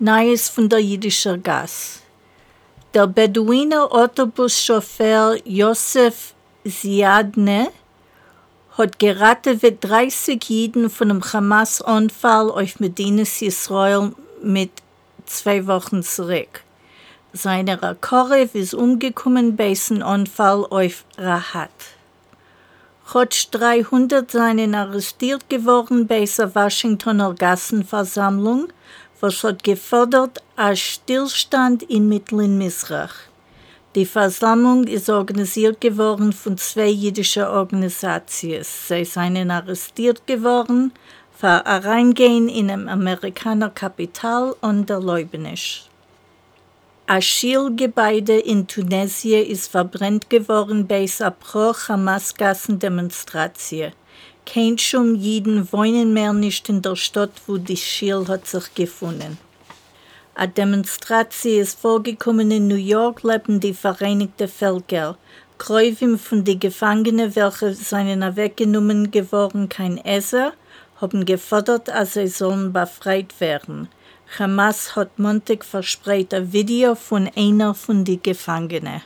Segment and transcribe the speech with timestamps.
[0.00, 2.02] Neues von der jüdischen Gas.
[2.94, 6.34] Der Beduiner Autobuschauffeur Josef
[6.64, 7.72] Ziadne
[8.76, 14.70] hat gerade wie 30 Jiden von einem Hamas-Unfall auf Medinas Israel mit
[15.26, 16.62] zwei Wochen zurück.
[17.32, 21.70] Seine Rakorev ist umgekommen bei diesem Unfall auf Rahat.
[23.12, 28.68] Rotsch 300 seien arrestiert geworden bei dieser Washingtoner Gassenversammlung,
[29.20, 33.14] was hat gefordert als Stillstand in Mittleren Misrach.
[33.94, 38.62] Die Versammlung ist organisiert geworden von zwei jüdischen Organisationen.
[38.62, 40.92] Sie seien arrestiert geworden
[41.36, 45.84] für Reingehen in einem Amerikaner Kapital und der Leubnisch.
[47.06, 53.92] Ein Schulgebäude in Tunesien ist verbrennt geworden bei einer Pro-Hamas-Gassen-Demonstration.
[54.50, 59.36] Kein Schum Jiden wohnen mehr nicht in der Stadt, wo die Schil hat sich gefunden.
[60.34, 65.18] Eine Demonstration ist vorgekommen in New York, leben die Vereinigten Völker.
[65.58, 70.54] Kräuven von den Gefangenen, welche seien weggenommen geworden, kein Esser,
[70.98, 73.90] haben gefordert, als sie sollen befreit werden.
[74.38, 79.02] Hamas hat Montag verspreit ein Video von einer von den Gefangenen.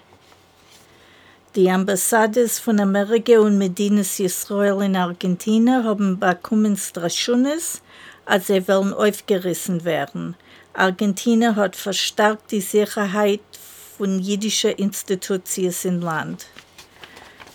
[1.54, 7.82] Die Ambassades von Amerika und Medinas Israel in Argentinien haben bekommen Straschunes,
[8.24, 10.34] als sie wollen aufgerissen werden.
[10.72, 13.42] Argentinien hat verstärkt die Sicherheit
[13.98, 16.46] von jüdischen Institutionen im Land.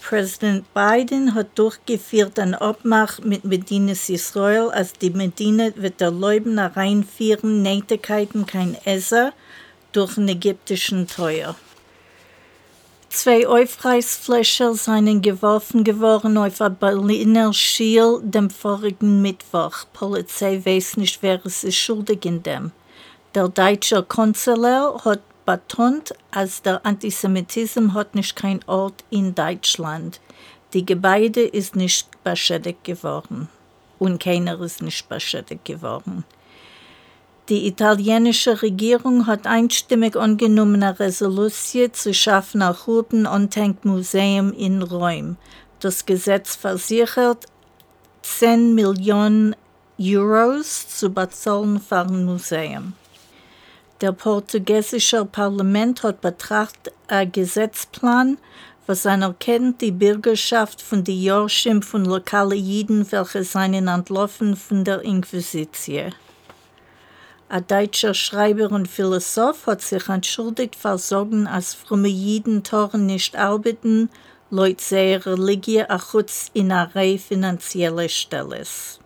[0.03, 7.63] Präsident Biden hat durchgeführt ein Abmach mit Medinas Israel, als die Medina wird erlauben, reinführen
[7.63, 9.33] Nähtigkeiten kein Esser
[9.91, 11.55] durch einen ägyptischen Teuer.
[13.17, 19.85] Zwei Aufreißflächer seien geworfen geworden auf ein Berliner Schiel dem vorigen Mittwoch.
[19.91, 22.71] Polizei weiß nicht, wer es ist schuldig in dem.
[23.33, 30.21] Der deutsche Konsular hat betont, als der Antisemitismus hat nicht kein Ort in Deutschland.
[30.73, 33.49] Die Gebäude ist nicht beschädigt geworden
[33.97, 36.23] und keiner ist nicht beschädigt geworden.
[37.49, 45.37] Die italienische Regierung hat einstimmig angenommen, eine Resolution zu Hurden und Museum in Rom.
[45.79, 47.45] Das Gesetz versichert
[48.23, 49.55] 10 Millionen
[49.97, 52.93] Euros zu bezahlen für ein Museum.
[54.01, 58.39] Der portugiesische Parlament hat betrachtet einen Gesetzplan,
[58.87, 65.01] was anerkennt die Bürgerschaft von den Jorschim von lokalen Jiden, welche seien entlaufen von der
[65.03, 66.13] Inquisition.
[67.49, 73.37] Ein deutscher Schreiber und Philosoph hat sich entschuldigt für Sorgen, als fromme Jiden Toren nicht
[73.37, 74.09] arbeiten,
[74.49, 78.99] Leute sehr Religie achutz in einer Reihe finanzieller Stelles.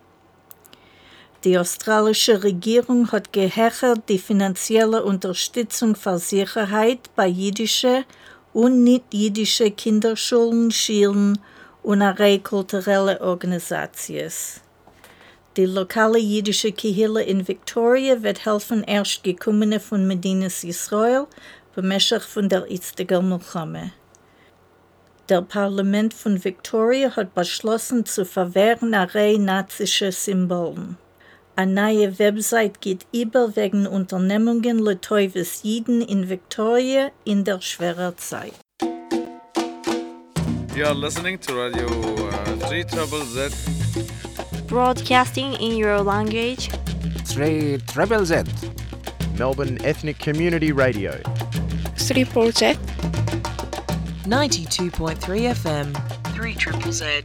[1.44, 8.04] Die australische Regierung hat gehechert die finanzielle Unterstützung für Sicherheit bei jüdischen
[8.52, 11.38] und nicht-jüdischen Kinderschulen, Schulen
[11.84, 14.32] und eine Reihe kultureller Organisationen.
[15.58, 21.26] Die lokale jüdische Kehille in Victoria wird helfen Erstgekommene von Medinas Israel
[21.74, 23.92] bemächtigt von der Itziger Milchame.
[25.28, 30.96] Der Parlament von Victoria hat beschlossen zu verwehren eine Reihe nazische Symbolen.
[31.54, 38.54] Eine neue Website geht über wegen Unternehmungen Letoives Jiden in Victoria in der schweren Zeit.
[40.74, 43.52] You are listening to Radio uh, 3 Trouble Z.
[44.72, 46.70] Broadcasting in your language.
[47.26, 48.44] 3 Treble Z.
[49.36, 51.20] Melbourne Ethnic Community Radio.
[51.98, 52.80] 3 Project.
[54.24, 55.18] 92.3
[55.52, 56.34] FM.
[56.34, 57.20] 3 Triple Z.